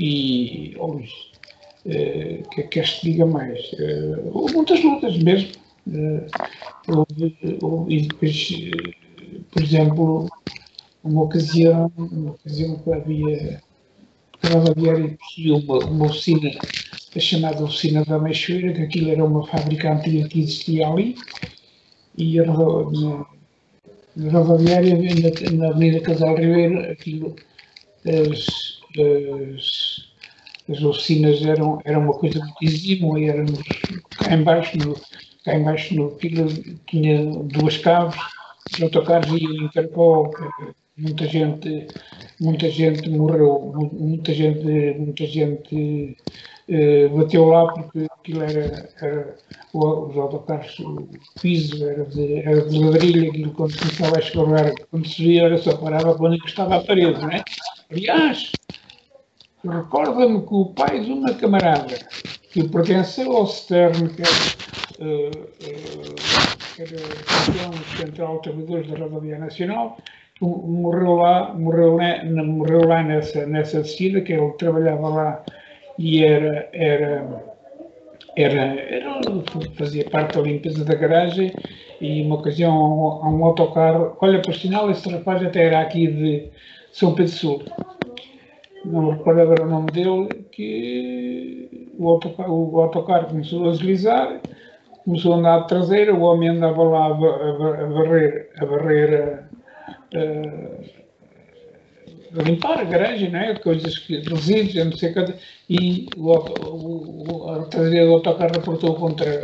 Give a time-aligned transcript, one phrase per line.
[0.00, 1.02] e oh, uh,
[1.84, 3.60] que queres que diga mais?
[3.72, 5.52] Uh, houve muitas lutas mesmo.
[5.86, 6.26] Uh,
[6.88, 8.50] houve, houve, e depois,
[9.50, 10.28] por exemplo,
[11.04, 13.60] uma ocasião, uma ocasião que havia
[14.42, 16.50] rodoviária tinha uma, uma oficina,
[17.14, 21.14] a chamada oficina da Meixoeira, que aquilo era uma fábrica antiga que existia ali,
[22.16, 23.26] e a, na,
[24.16, 27.36] na rodoviária, na, na Avenida Casal Ribeiro, aquilo,
[28.06, 29.89] as, as,
[30.70, 33.60] as oficinas eram, eram uma coisa muito exímua, éramos
[34.18, 34.94] cá embaixo, no,
[35.44, 36.48] cá embaixo no, aquilo
[36.86, 38.20] tinha duas caves,
[38.72, 40.30] os autocarros iam em caracol,
[40.96, 41.86] muita gente,
[42.40, 44.64] muita gente morreu, muita gente,
[44.98, 46.16] muita gente
[46.68, 49.36] eh, bateu lá porque aquilo era, era
[49.74, 51.08] os autocarros, o
[51.40, 55.58] piso era de, era de ladrilho, aquilo quando começava a escorregar, quando se via era
[55.58, 57.42] só parava quando estava à parede, não é?
[57.90, 58.52] Aliás,
[59.64, 61.98] recorda-me que o pai de uma camarada
[62.52, 64.30] que pertenceu ao Stern, que era,
[65.00, 65.30] uh,
[66.82, 69.98] uh, central de trabalhadores da Rodoviária Nacional,
[70.40, 75.44] morreu lá, morreu, né, morreu lá nessa, nessa descida, que ele trabalhava lá
[75.98, 77.44] e era, era,
[78.36, 79.20] era, era,
[79.76, 81.52] fazia parte da limpeza da garagem
[82.00, 86.06] e uma ocasião a um, um autocarro, olha, por sinal, esse rapaz até era aqui
[86.06, 86.48] de
[86.90, 87.62] São Pedro Sul,
[88.84, 94.40] não recordo agora o nome dele, que o autocarro, o autocarro começou a deslizar,
[95.04, 99.44] começou a andar de traseira, o homem andava lá a, a, a varrer, a varrer
[100.14, 101.00] uh,
[102.32, 103.54] limpar a garagem, né?
[103.56, 105.34] coisas que resíduos, não sei o
[105.68, 109.40] e o, o, a traseira do autocarro reportou contra,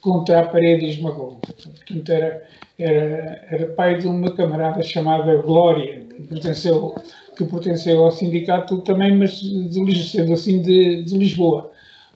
[0.00, 1.40] contra a parede e esmagou.
[1.40, 2.42] Portanto, era,
[2.78, 6.94] era, era pai de uma camarada chamada Glória, que pertenceu,
[7.44, 11.72] que pertenceu ao sindicato também, mas de, sendo assim de, de Lisboa,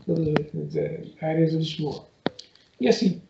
[0.06, 2.04] da área de Lisboa.
[2.80, 3.22] E assim,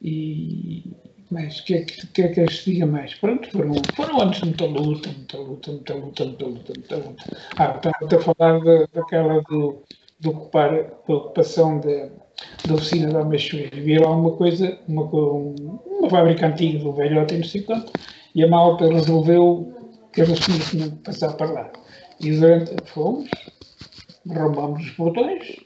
[0.00, 0.84] e,
[1.30, 3.14] mas o que, é que, que é que eu diga mais?
[3.14, 7.24] Pronto, foram, foram anos de muita luta, muita luta, muita luta, muita luta, muita luta.
[7.56, 9.82] Ah, estava a falar de, daquela do,
[10.20, 10.70] de ocupar,
[11.08, 12.10] da ocupação da,
[12.66, 13.76] da oficina da Almeixoeira.
[13.76, 17.92] Havia lá uma coisa, uma, uma fábrica antiga do velhote, não sei quanto,
[18.34, 19.79] e a malta resolveu
[20.12, 21.72] que as oficinas tinham que passar para lá.
[22.20, 23.28] E durante, fomos,
[24.26, 25.56] roubamos os portões,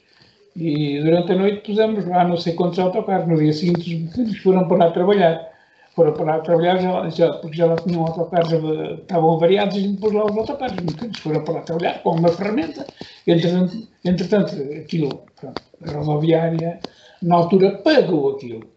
[0.55, 3.27] e durante a noite pusemos lá não sei quantos autocarros.
[3.27, 5.55] No dia seguinte os mecânicos foram para lá trabalhar
[5.95, 8.51] foram para lá trabalhar, já, já, porque já lá tinham autocarros,
[8.99, 12.85] estavam variados e depois lá os autocarros, muitos foram para lá trabalhar com uma ferramenta.
[13.25, 16.79] Entretanto, entretanto aquilo, pronto, a rodoviária,
[17.21, 18.67] na altura, pagou aquilo.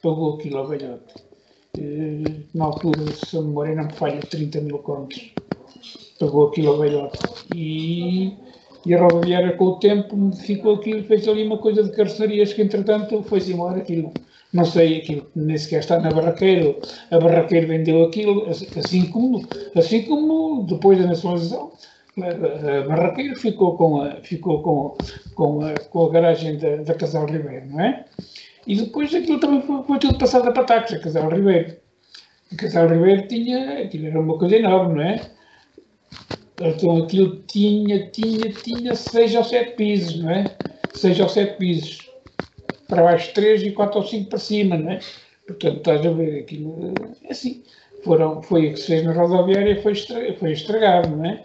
[0.00, 1.14] Pagou aquilo ao velhote.
[1.76, 5.32] Eh, na altura, se a memória não me falha, 30 mil contos.
[6.18, 7.18] Pagou aquilo ao velhote.
[7.50, 8.32] E,
[8.86, 12.62] e a rodoviária, com o tempo, modificou aquilo, fez ali uma coisa de carrocerias que,
[12.62, 14.12] entretanto, foi-se embora aquilo
[14.54, 16.76] não sei, aquilo nem sequer está na barraqueira,
[17.10, 21.72] a barraqueira vendeu aquilo, assim como, assim como depois da nacionalização,
[22.22, 24.96] a barraqueira ficou com a, ficou com,
[25.34, 28.04] com a, com a garagem da, da Casal Ribeiro, não é?
[28.66, 31.76] E depois aquilo também foi, foi tudo passado a pataques, a Casal Ribeiro.
[32.52, 35.30] A Casal Ribeiro tinha, aquilo era uma coisa enorme, não é?
[36.60, 40.56] Então aquilo tinha, tinha, tinha seis ou sete pisos, não é?
[40.92, 42.04] Seis ou sete pisos
[42.88, 45.00] para baixo 3 e 4 ou 5 para cima, não é?
[45.46, 46.94] Portanto, estás a ver aquilo,
[47.24, 47.62] é assim,
[48.02, 51.44] foram, foi o que se fez na rodoviária foi, estragado, foi estragado, não é?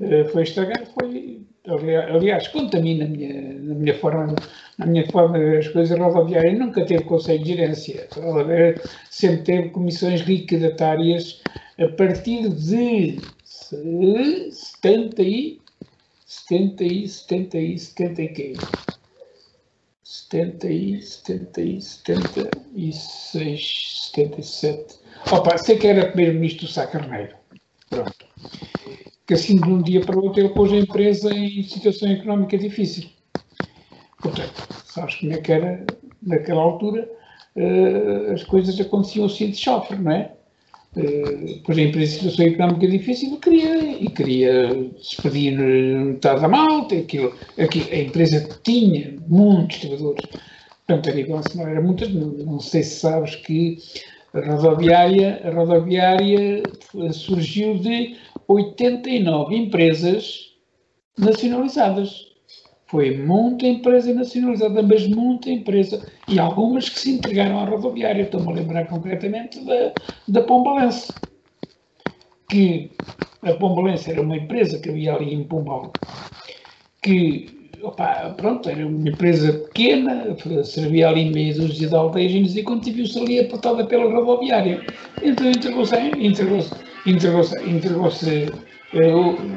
[0.00, 4.34] Eh, foi estragado, foi, aliás, contamina na minha, na minha forma,
[4.78, 8.88] na minha forma de ver as coisas, a rodoviária nunca teve conselho de gerência, a
[9.10, 11.40] sempre teve comissões liquidatárias
[11.78, 15.60] a partir de 70 e
[16.26, 18.52] 70 e 70 e 70 e quê?
[20.02, 24.98] 70 e 70 e 76, 77.
[25.30, 27.36] Opa, sei que era primeiro-ministro Sá Carneiro.
[27.88, 28.26] Pronto.
[29.32, 32.58] Que assim de um dia para o outro ele pôs a empresa em situação económica
[32.58, 33.08] difícil.
[34.20, 35.86] Portanto, sabes como é que era
[36.22, 37.08] naquela altura,
[37.56, 40.32] uh, as coisas aconteciam assim de chofre, não é?
[40.94, 44.68] depois a empresa em situação económica difícil queria, e queria
[44.98, 50.26] despedir metade da malta, aquilo, aquilo, a empresa tinha muitos trabalhadores,
[50.86, 53.78] portanto a nível nacional era muitas, não, não sei se sabes que
[54.34, 56.62] a rodoviária, a rodoviária
[57.12, 58.14] surgiu de
[58.48, 60.52] 89 empresas
[61.18, 62.32] nacionalizadas.
[62.86, 66.06] Foi muita empresa nacionalizada, mas muita empresa.
[66.28, 68.22] E algumas que se entregaram à rodoviária.
[68.22, 69.92] Estou-me a lembrar concretamente da,
[70.28, 71.12] da Pombalense.
[72.50, 72.90] Que
[73.42, 75.92] a Pombalense era uma empresa que havia ali em Pombal,
[77.02, 82.84] que, opa, pronto, era uma empresa pequena, servia ali meia dúzia de aldeias e quando
[82.84, 84.84] viu-se ali apertada pela rodoviária.
[85.22, 86.72] Então entregou-se entregou-se
[87.06, 88.52] entregou-se entregou-se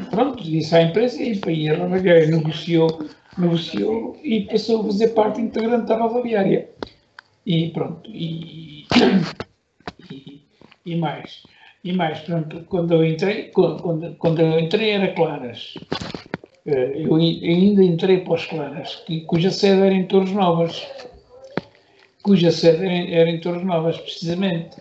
[0.10, 3.06] pronto, disse à empresa e, e a rodoviária negociou,
[3.38, 6.70] negociou e passou a fazer parte integrante da rodoviária.
[7.46, 8.88] E pronto, e,
[10.12, 10.42] e,
[10.86, 11.44] e mais.
[11.84, 15.76] E mais, pronto, quando eu entrei, quando, quando eu entrei era Claras.
[16.66, 20.88] Eh, eu ainda entrei para os Claras, cuja sede era em Torres Novas.
[22.24, 24.78] Cuja sede era em Torres Novas, precisamente.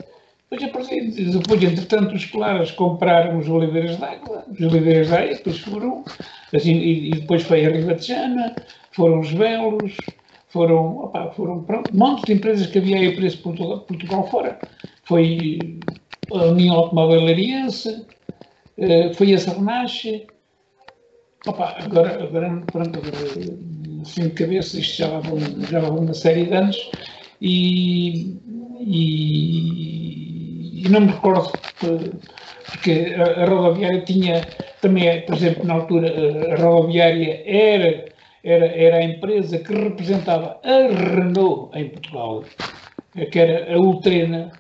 [0.59, 6.05] Depois, depois, entretanto, os Claras compraram os Oliveiras d'Água, os Oliveiras d'Água, depois foram,
[6.53, 8.57] assim, e, e, depois foi a Ribatejana,
[8.93, 9.97] foram os Velos,
[10.49, 14.31] foram, opa, foram pronto, um monte de empresas que havia aí para esse Portugal, Portugal
[14.31, 14.59] fora.
[15.05, 15.81] Foi
[16.31, 18.07] a União Automóvel Lariense,
[18.79, 20.27] eh, foi a Sarnache,
[21.47, 23.17] opa, agora, agora, pronto, agora,
[24.03, 25.23] assim de cabeça, isto já vai
[25.71, 26.91] já uma série de anos,
[27.41, 28.39] e,
[28.81, 30.24] e,
[30.85, 31.51] e não me recordo,
[32.71, 34.47] porque a, rodoviária tinha,
[34.81, 36.13] também, por exemplo, na altura,
[36.53, 38.15] a rodoviária era
[38.45, 42.45] era, era a empresa que representava a Renault em Portugal,
[43.33, 44.53] que era a Ultrena.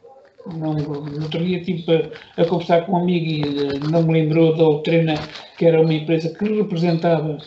[0.56, 4.12] Não, no outro dia estive a, a, conversar com um amigo e uh, não me
[4.12, 5.15] lembrou da Ultrena,
[5.56, 7.38] que era uma empresa que representava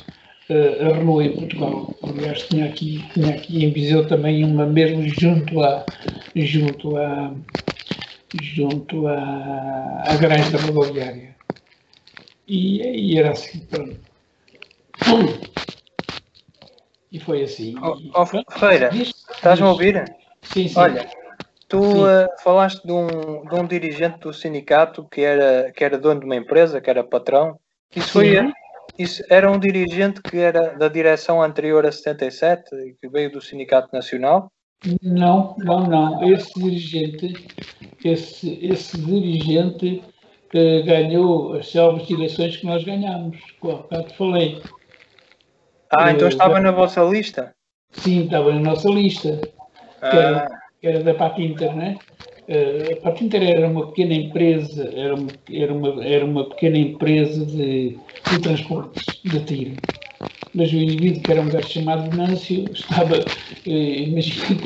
[0.49, 1.93] uh, a Renault em Portugal.
[2.03, 5.85] Aliás, tinha aqui, tinha aqui em Viseu também uma mesmo junto a
[6.35, 7.31] junto a
[8.41, 11.35] junto a, a garagem da rodoviária.
[12.47, 13.99] E, e era assim, pronto.
[17.11, 17.75] E foi assim.
[17.81, 20.03] Oh, oh Feira, estás-me a ouvir?
[20.41, 20.79] Sim, sim.
[20.79, 21.09] Olha,
[21.67, 26.19] tu uh, falaste de um, de um dirigente do sindicato que era, que era dono
[26.19, 27.59] de uma empresa, que era patrão.
[27.95, 28.35] Isso foi.
[28.97, 33.39] Isso era um dirigente que era da direção anterior a 77 e que veio do
[33.39, 34.51] Sindicato Nacional?
[35.01, 36.33] Não, não, não.
[36.33, 37.47] Esse dirigente,
[38.07, 40.01] esse, esse dirigente
[40.53, 43.37] uh, ganhou as selvas eleições que nós ganhamos.
[43.59, 43.85] Como
[44.17, 44.61] falei.
[45.89, 47.53] Ah, então estava na vossa lista?
[47.91, 49.39] Sim, estava na nossa lista,
[50.01, 50.09] ah.
[50.09, 50.47] que, era,
[50.81, 51.97] que, era, da Patinter, né?
[52.47, 57.45] Uh, a Patinter era uma pequena empresa, era uma, era uma, era uma pequena empresa
[57.45, 57.97] de,
[58.29, 59.75] de transportes de tiro.
[60.57, 64.57] Mas o indivíduo, que era um gajo chamado Nâncio, estava, uh, imagina,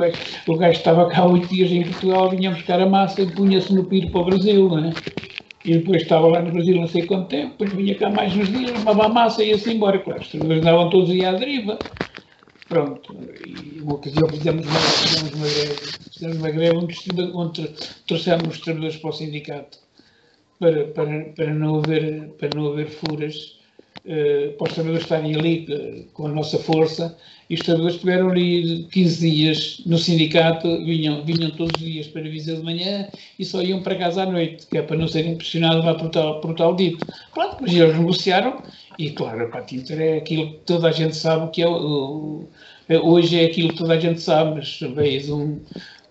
[0.47, 3.83] o gajo estava cá oito dias em Portugal, vinha buscar a massa e punha-se no
[3.83, 4.93] piro para o Brasil, não é?
[5.65, 8.47] E depois estava lá no Brasil não sei quanto tempo, depois vinha cá mais uns
[8.47, 9.99] dias, levava a massa e ia-se embora.
[9.99, 11.77] Claro, os trabalhadores andavam todos aí à deriva.
[12.69, 13.13] Pronto,
[13.45, 15.75] e uma ocasião fizemos uma, fizemos uma greve,
[16.13, 16.95] fizemos uma greve onde,
[17.33, 17.69] onde
[18.07, 19.77] trouxemos os trabalhadores para o sindicato
[20.57, 23.59] para, para, para, não, haver, para não haver furas,
[24.05, 27.17] uh, para os trabalhadores estarem ali uh, com a nossa força
[27.49, 32.21] e os trabalhadores tiveram ali 15 dias no sindicato, vinham, vinham todos os dias para
[32.21, 35.35] Viseu de manhã e só iam para casa à noite, que é para não serem
[35.35, 37.05] pressionados lá por tal, tal dito.
[37.33, 38.63] Pronto, mas eles negociaram
[38.97, 42.47] e, claro, a Patinter é aquilo que toda a gente sabe que é o,
[43.03, 45.59] hoje é aquilo que toda a gente sabe, mas veio um,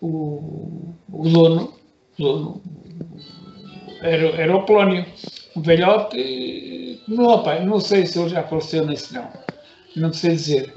[0.00, 1.72] o, o dono,
[2.19, 2.62] o dono
[4.02, 5.04] era, era o Polónio,
[5.56, 9.29] um velhote, não, pai, não sei se ele já faleceu nesse não,
[9.97, 10.73] não sei dizer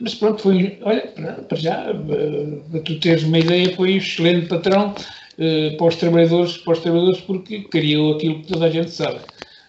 [0.00, 1.02] mas pronto, foi, olha,
[1.48, 5.96] para já, eh, para tu teres uma ideia, foi um excelente patrão uh, para, os
[5.96, 9.18] trabalhadores, para os trabalhadores porque criou aquilo que toda a gente sabe,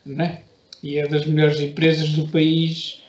[0.05, 0.41] não é?
[0.83, 3.01] E é das melhores empresas do país,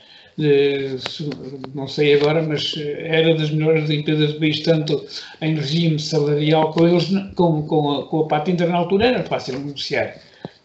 [1.73, 5.05] não sei agora, mas era das melhores empresas do país, tanto
[5.41, 9.59] em regime salarial com eles, com, com, a, com a Pata na altura, era fácil
[9.59, 10.15] negociar.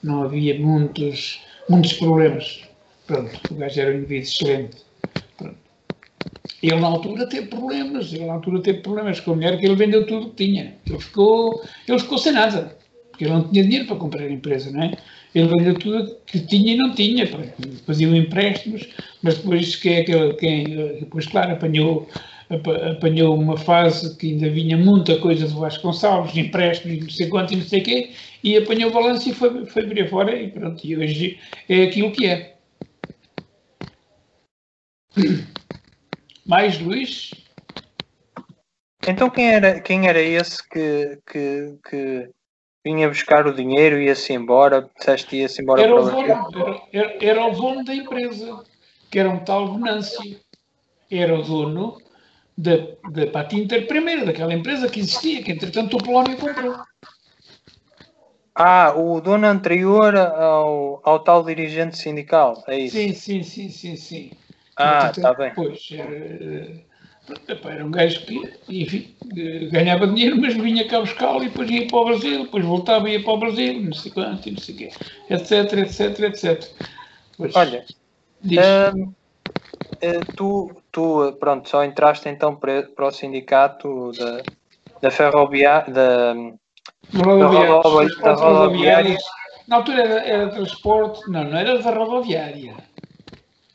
[0.02, 2.62] Não havia muitos, muitos problemas.
[3.06, 4.86] Pronto, o gajo era um indivíduo excelente.
[6.62, 9.76] Ele na altura teve problemas, ele na altura teve problemas com a mulher que ele
[9.76, 10.74] vendeu tudo que tinha.
[10.86, 12.76] Ele ficou, ele ficou sem nada,
[13.10, 14.96] porque ele não tinha dinheiro para comprar a empresa, não é?
[15.34, 17.28] Ele vendeu tudo que tinha e não tinha,
[17.86, 18.88] faziam empréstimos,
[19.22, 20.64] mas depois é que quem,
[20.98, 22.08] depois claro, apanhou,
[22.48, 27.56] apanhou uma fase que ainda vinha muita coisa do Vasconcelos, empréstimos, não sei quanto e
[27.56, 28.12] não sei quê,
[28.42, 32.12] e apanhou o balanço e foi, foi vir fora e pronto, e hoje é aquilo
[32.12, 32.56] que é.
[36.46, 37.32] Mais Luís?
[39.08, 42.30] Então quem era, quem era esse que, que, que
[42.84, 44.88] vinha buscar o dinheiro e ia-se embora?
[44.96, 48.62] Disseste ia-se embora era o dono, era, era, o dono da empresa,
[49.10, 50.40] que era um tal Venâncio.
[51.08, 51.98] Era o dono
[52.56, 52.76] da,
[53.10, 56.76] da Patinter primeiro, daquela empresa que existia, que entretanto o Polónia comprou.
[58.54, 62.96] Ah, o dono anterior ao, ao tal dirigente sindical, é isso?
[62.96, 64.30] Sim, sim, sim, sim, sim.
[64.78, 65.52] Ah, está bem.
[65.54, 69.14] Pois, era, era um gajo que, enfim,
[69.70, 73.14] ganhava dinheiro, mas vinha cá buscá-lo e depois ia para o Brasil, depois voltava e
[73.14, 74.90] ia para o Brasil, não sei quanto, não sei o quê,
[75.28, 76.70] etc, etc, etc.
[77.36, 77.84] Pois, Olha,
[78.42, 79.12] hum,
[80.34, 84.42] tu, tu, pronto, só entraste então para, o sindicato da,
[85.02, 86.32] da ferroviária, da,
[87.12, 89.18] da rodoviária.
[89.68, 92.74] Na altura era, era transporte, não, não era da rodoviária.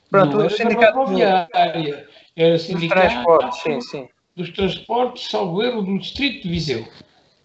[0.09, 2.07] Pronto, não, o sindicato rodoviária.
[2.35, 4.09] Era sindicato dos transportes, sim, sim.
[4.35, 6.87] Dos transportes, salvo erro, do Distrito de Viseu.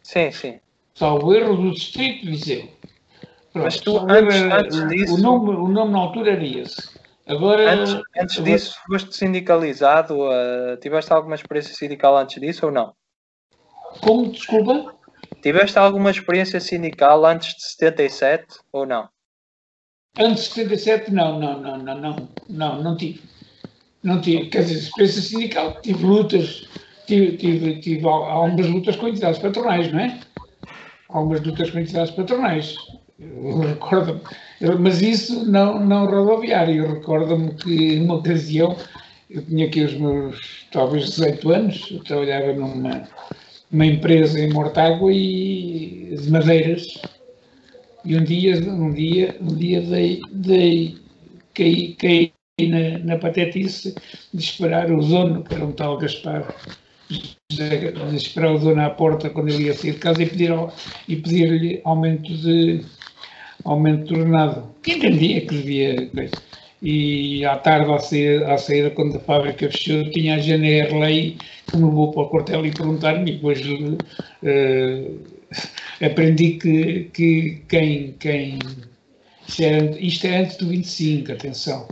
[0.02, 0.59] Sim, sim.
[0.95, 2.68] Salvo erro do Distrito de Viseu.
[3.52, 5.14] Pronto, Mas tu, antes, antes disso...
[5.16, 6.96] O nome, o nome na altura era esse.
[7.26, 8.52] Agora, antes, antes agora...
[8.52, 10.16] disso, foste sindicalizado?
[10.16, 12.95] Uh, tiveste alguma experiência sindical antes disso ou não?
[14.00, 14.30] Como?
[14.30, 14.95] Desculpa?
[15.42, 19.09] Tiveste alguma experiência sindical antes de 77 ou não?
[20.18, 23.23] Antes de 77, não, não, não, não, não, não, não tive.
[24.02, 26.68] Não tive, quer dizer, experiência sindical, tive lutas,
[27.06, 30.21] tive, tive, tive algumas lutas com entidades patronais, não é?
[31.09, 32.76] Algumas lutas com entidades patronais.
[33.18, 34.21] Eu recordo
[34.79, 36.95] mas isso não, não rodoviário.
[36.95, 38.77] Recordo-me que, numa ocasião,
[39.29, 43.09] eu tinha aqui os meus, talvez, 18 anos, eu trabalhava numa
[43.71, 47.01] uma empresa em Mortágua e de madeiras.
[48.05, 50.97] E um dia, um dia, um dia dei, dei
[51.55, 53.95] caí, caí na, na patetice
[54.33, 56.55] de esperar o dono, que era um tal Gaspar,
[57.11, 60.53] de, de esperar o dono à porta quando ele ia sair de casa e pedir
[61.09, 62.85] pedir-lhe aumento de
[63.66, 66.35] aumento de ordenado, que entendia que devia coisa.
[66.82, 71.37] E à tarde, à saída, à saída quando a fábrica fechou, tinha a GNR Lei
[71.66, 75.20] que me levou para o quartel e perguntar-me, e depois uh,
[76.04, 78.58] aprendi que, que quem, quem
[79.49, 81.88] isto, era, isto é antes do 25, atenção,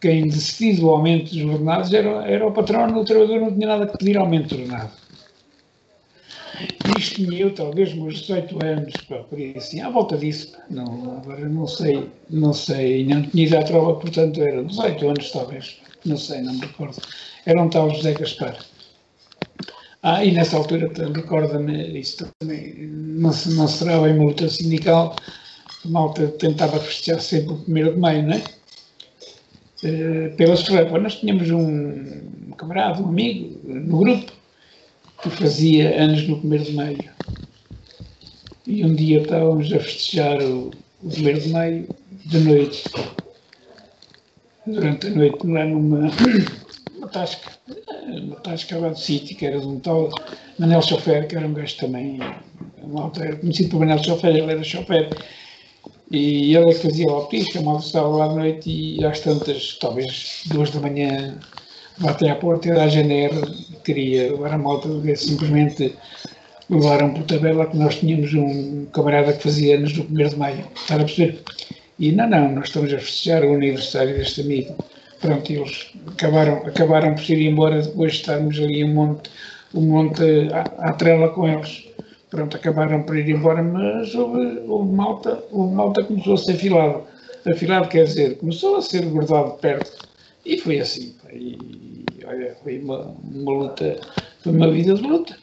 [0.00, 3.86] quem decidiu o aumento dos ordenados era, era o patrão, o trabalhador não tinha nada
[3.86, 4.92] que pedir aumento de ordenado.
[6.96, 11.66] Isto tinha eu, talvez, meus 18 anos, por assim, à volta disso, não, agora não
[11.66, 16.40] sei, não sei, não tinha ido à trova, portanto era 18 anos, talvez, não sei,
[16.40, 16.96] não me recordo.
[17.46, 18.58] Era um tal José Gaspar.
[20.02, 25.16] Ah, e nessa altura, recorda-me, isso também, não, não será bem uma luta sindical,
[25.84, 28.42] a malta tentava festejar sempre o primeiro de maio, não é?
[29.84, 34.32] Uh, pela Sorrepa, nós tínhamos um camarada, um amigo, no grupo,
[35.22, 37.10] que fazia anos no primeiro de maio.
[38.66, 40.70] E um dia estávamos a festejar o,
[41.02, 41.88] o de maio
[42.26, 42.84] de noite.
[44.66, 46.10] Durante a noite, lá numa
[46.96, 47.50] uma tasca,
[48.06, 50.10] uma tasca lá de sítio, que era de um tal
[50.58, 52.20] Manel Chofer, que era um gajo também,
[52.82, 55.08] uma alta, era conhecido por Manel Chofer, ele era chofer.
[56.10, 59.20] E ele é fazia lá o pisca, a malta estava lá à noite e às
[59.20, 61.38] tantas, talvez duas da manhã,
[62.00, 63.34] batem à porta da GNR,
[63.84, 65.96] queria levar a malta, simplesmente
[66.70, 70.64] levaram por tabela que nós tínhamos um camarada que fazia anos no 1 de maio,
[70.74, 71.42] está a perceber?
[71.98, 74.76] E não, não, nós estamos a festejar o aniversário deste amigo.
[75.20, 79.30] Pronto, eles acabaram, acabaram por ir embora depois de estarmos ali um monte,
[79.74, 81.88] um monte à, à trela com eles.
[82.30, 87.02] Pronto, acabaram por ir embora, mas houve, houve malta, houve malta começou a ser afilado.
[87.46, 90.07] Afilado quer dizer, começou a ser guardado perto.
[90.48, 91.14] E foi assim.
[91.30, 94.00] E, olha, foi uma, uma luta,
[94.40, 95.36] foi uma vida de luta.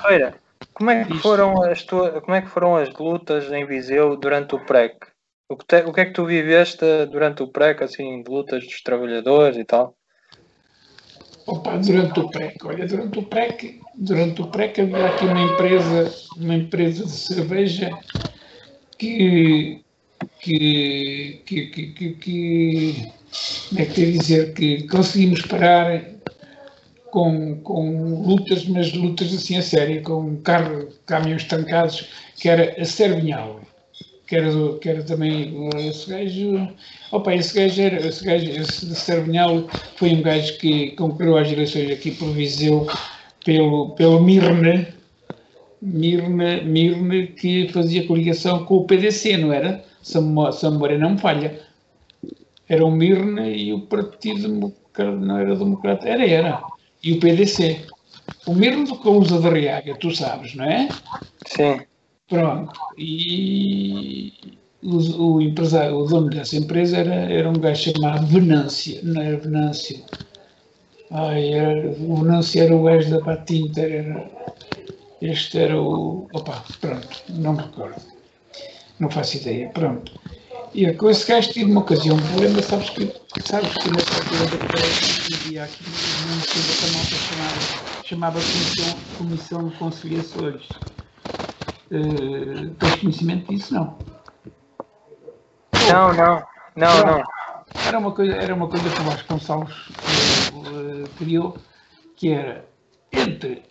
[0.00, 0.34] Ferreira,
[0.72, 4.54] como é que foram as tuas, como é que foram as lutas em Viseu durante
[4.54, 4.96] o PREC?
[5.46, 8.64] O que, te, o que é que tu viveste durante o PREC, assim, de lutas
[8.64, 9.94] dos trabalhadores e tal?
[11.46, 16.14] Opa, durante o PREC, olha, durante o PREC, durante o PREC havia aqui uma empresa,
[16.38, 17.90] uma empresa de cerveja
[18.96, 19.84] que,
[20.40, 23.12] que, que, que, que
[23.68, 26.02] como é que quer dizer, que conseguimos parar
[27.10, 32.84] com, com lutas, mas lutas assim a sério, com carro, caminhões tancados, que era a
[32.84, 33.60] Servinhal,
[34.26, 36.68] que era, que era também esse gajo,
[37.12, 41.90] opa, esse gajo era, esse gajo, esse Servinhal foi um gajo que concorreu às eleições
[41.90, 42.86] aqui por Viseu
[43.44, 44.88] pelo, pelo Mirne,
[45.80, 49.84] Mirne, Mirne que fazia coligação com o PDC, não era?
[50.04, 51.60] Se a memória não falha
[52.68, 56.62] era o Mirna e o Partido Democrata, não era Democrata, era, era.
[57.02, 57.86] E o PDC.
[58.46, 60.88] O Mirna do Cousa de Riaga, tu sabes, não é?
[61.46, 61.80] Sim.
[62.28, 62.72] Pronto.
[62.98, 64.32] E
[64.82, 69.38] o, o empresário, o dono dessa empresa era, era um gajo chamado Venância, não era
[69.38, 70.04] Venâncio.
[71.10, 74.30] Ai, era, o Venâncio era o gajo da Patinta, era,
[75.22, 76.28] este era o.
[76.34, 78.13] Opa, pronto, não me recordo.
[78.98, 80.12] Não faço ideia, pronto.
[80.74, 83.12] E com esse gajo tive uma ocasião, um problema, sabes que,
[83.44, 88.98] sabes que nessa altura da havia aqui uma coisa que a malta chamava, chamava Comissão,
[89.18, 90.68] comissão de Conciliações.
[91.90, 93.98] Uh, tens conhecimento disso, não?
[95.92, 96.42] Não, não,
[96.74, 97.24] não, não.
[97.86, 101.56] Era uma coisa, era uma coisa que o Vasconcelos uh, criou,
[102.16, 102.64] que era
[103.12, 103.62] entre,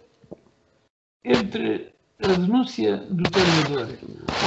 [1.23, 3.97] entre a denúncia do trabalhador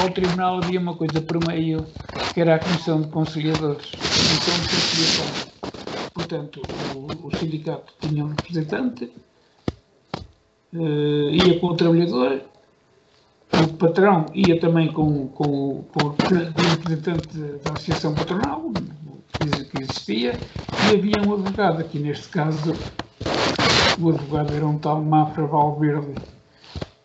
[0.01, 1.87] ao tribunal havia uma coisa por meio,
[2.33, 3.91] que era a Comissão de Conciliadores.
[3.91, 5.57] Comissão de Conciliação.
[6.15, 6.63] Portanto,
[6.95, 9.13] o, o sindicato tinha um representante,
[10.75, 12.43] uh, ia com o trabalhador,
[13.53, 16.17] o patrão ia também com, com, com o
[16.71, 17.29] representante
[17.65, 18.73] da Associação Patronal,
[19.71, 20.33] que existia,
[20.91, 22.73] e havia um advogado, aqui neste caso
[24.01, 26.15] o advogado era um tal Mafra Valverde.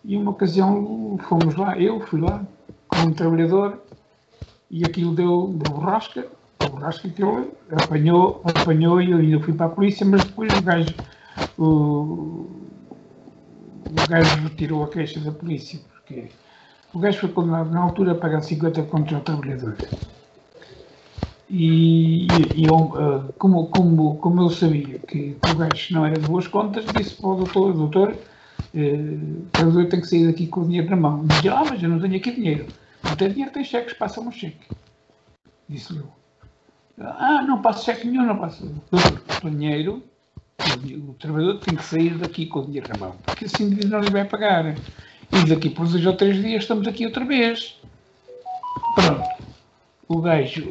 [0.04, 2.44] E uma ocasião fomos lá, eu fui lá,
[2.88, 3.80] com um trabalhador,
[4.70, 6.28] e aquilo deu, borrasca,
[6.60, 10.62] borrasca que ele apanhou, apanhou e eu ainda fui para a polícia, mas depois o
[10.64, 10.96] gajo,
[11.58, 11.64] o,
[13.90, 16.30] o gajo retirou a queixa da polícia, porque
[16.94, 19.78] o gajo foi condenado na altura a pagar 50 contra o trabalhador.
[21.50, 26.26] E, e eu, eh, como, como, como eu sabia que o gajo não era de
[26.26, 28.16] boas contas, disse para o doutor, doutor,
[28.74, 31.26] eh, o trabalhador tem que sair daqui com o dinheiro na mão.
[31.26, 32.68] Disse, ah, mas eu não tenho aqui dinheiro.
[33.04, 34.68] Não tem dinheiro, tem cheques, passa-me um cheque.
[35.68, 36.12] Disse-lhe eu.
[37.00, 38.72] Ah, não passo cheque nenhum, não passo.
[39.44, 40.04] O dinheiro,
[41.08, 44.10] o, trabalhador tem que sair daqui com o dinheiro na mão, porque assim não lhe
[44.10, 44.76] vai pagar.
[45.32, 47.80] E daqui por dois ou três dias estamos aqui outra vez.
[48.96, 49.52] Pronto.
[50.08, 50.70] O gajo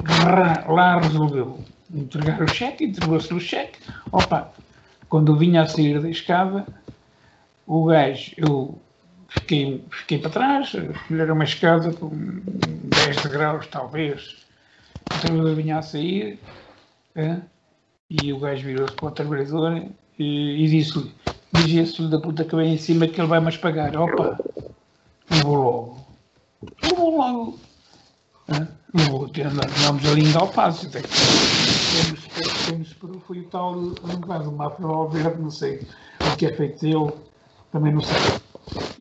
[0.69, 1.59] lá resolveu
[1.93, 3.79] entregar o cheque, entregou-se o cheque.
[4.13, 4.53] Opa,
[5.09, 6.67] quando eu vinha a sair da escada,
[7.67, 8.79] o gajo, eu
[9.29, 10.73] fiquei, fiquei para trás,
[11.11, 14.37] era uma escada com 10 graus talvez.
[15.17, 16.39] Então eu vinha a sair
[17.15, 17.39] é,
[18.09, 19.83] e o gajo virou-se para o trabalhador
[20.19, 21.13] e, e disse-lhe,
[21.53, 23.97] dizia-se da puta que vem em cima que ele vai mais pagar.
[23.97, 24.39] Opa,
[25.31, 26.07] eu vou logo.
[26.83, 27.59] Eu vou logo.
[28.93, 30.87] Eu vou ter, andamos ali em Galpazes.
[30.87, 31.09] Até que
[32.67, 32.93] quem nos
[33.27, 35.87] foi o tal, não faz uma verde, não sei
[36.21, 37.13] o que é feito dele,
[37.71, 38.17] também não sei.